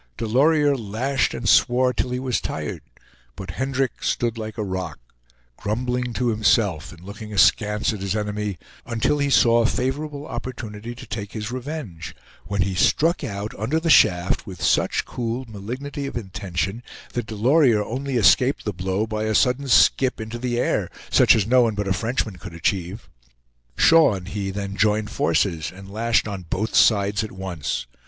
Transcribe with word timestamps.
Delorier 0.17 0.75
lashed 0.75 1.35
and 1.35 1.47
swore 1.47 1.93
till 1.93 2.09
he 2.09 2.17
was 2.19 2.41
tired, 2.41 2.81
but 3.35 3.51
Hendrick 3.51 4.01
stood 4.01 4.35
like 4.35 4.57
a 4.57 4.63
rock, 4.63 4.97
grumbling 5.57 6.11
to 6.13 6.29
himself 6.29 6.91
and 6.91 7.01
looking 7.03 7.31
askance 7.31 7.93
at 7.93 8.01
his 8.01 8.15
enemy, 8.15 8.57
until 8.83 9.19
he 9.19 9.29
saw 9.29 9.59
a 9.61 9.67
favorable 9.67 10.25
opportunity 10.25 10.95
to 10.95 11.05
take 11.05 11.33
his 11.33 11.51
revenge, 11.51 12.15
when 12.47 12.63
he 12.63 12.73
struck 12.73 13.23
out 13.23 13.53
under 13.59 13.79
the 13.79 13.91
shaft 13.91 14.47
with 14.47 14.59
such 14.63 15.05
cool 15.05 15.45
malignity 15.47 16.07
of 16.07 16.17
intention 16.17 16.81
that 17.13 17.27
Delorier 17.27 17.83
only 17.83 18.17
escaped 18.17 18.65
the 18.65 18.73
blow 18.73 19.05
by 19.05 19.25
a 19.25 19.35
sudden 19.35 19.67
skip 19.67 20.19
into 20.19 20.39
the 20.39 20.57
air, 20.59 20.89
such 21.11 21.35
as 21.35 21.45
no 21.45 21.61
one 21.61 21.75
but 21.75 21.87
a 21.87 21.93
Frenchman 21.93 22.37
could 22.37 22.53
achieve. 22.55 23.07
Shaw 23.77 24.15
and 24.15 24.27
he 24.29 24.49
then 24.49 24.75
joined 24.75 25.11
forces, 25.11 25.71
and 25.71 25.87
lashed 25.93 26.27
on 26.27 26.47
both 26.49 26.73
sides 26.73 27.23
at 27.23 27.31
once. 27.31 27.85